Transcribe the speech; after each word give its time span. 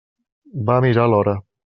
Va 0.69 0.79
mirar 0.87 1.07
l'hora. 1.13 1.37